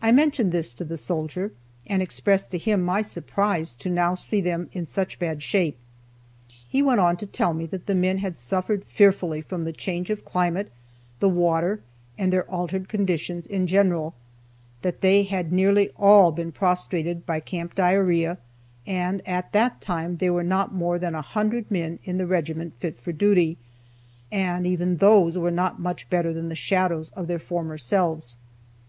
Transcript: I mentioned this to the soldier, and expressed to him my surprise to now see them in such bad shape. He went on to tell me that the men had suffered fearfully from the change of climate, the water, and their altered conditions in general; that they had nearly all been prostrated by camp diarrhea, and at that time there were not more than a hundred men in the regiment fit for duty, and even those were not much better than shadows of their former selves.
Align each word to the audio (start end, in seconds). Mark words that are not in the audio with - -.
I 0.00 0.12
mentioned 0.12 0.52
this 0.52 0.72
to 0.74 0.84
the 0.84 0.96
soldier, 0.96 1.50
and 1.88 2.00
expressed 2.00 2.52
to 2.52 2.58
him 2.58 2.80
my 2.80 3.02
surprise 3.02 3.74
to 3.74 3.90
now 3.90 4.14
see 4.14 4.40
them 4.40 4.68
in 4.72 4.86
such 4.86 5.18
bad 5.18 5.42
shape. 5.42 5.76
He 6.68 6.80
went 6.80 7.00
on 7.00 7.16
to 7.16 7.26
tell 7.26 7.52
me 7.52 7.66
that 7.66 7.86
the 7.86 7.94
men 7.96 8.18
had 8.18 8.38
suffered 8.38 8.84
fearfully 8.84 9.40
from 9.40 9.64
the 9.64 9.72
change 9.72 10.10
of 10.10 10.24
climate, 10.24 10.70
the 11.18 11.28
water, 11.28 11.80
and 12.16 12.32
their 12.32 12.48
altered 12.48 12.88
conditions 12.88 13.48
in 13.48 13.66
general; 13.66 14.14
that 14.82 15.00
they 15.00 15.24
had 15.24 15.52
nearly 15.52 15.90
all 15.96 16.30
been 16.30 16.52
prostrated 16.52 17.26
by 17.26 17.40
camp 17.40 17.74
diarrhea, 17.74 18.38
and 18.86 19.26
at 19.26 19.50
that 19.52 19.80
time 19.80 20.14
there 20.18 20.32
were 20.32 20.44
not 20.44 20.72
more 20.72 21.00
than 21.00 21.16
a 21.16 21.20
hundred 21.20 21.68
men 21.68 21.98
in 22.04 22.16
the 22.16 22.28
regiment 22.28 22.74
fit 22.78 22.96
for 22.96 23.10
duty, 23.10 23.58
and 24.30 24.68
even 24.68 24.98
those 24.98 25.36
were 25.36 25.50
not 25.50 25.80
much 25.80 26.08
better 26.10 26.32
than 26.32 26.54
shadows 26.54 27.10
of 27.16 27.26
their 27.26 27.40
former 27.40 27.76
selves. 27.76 28.36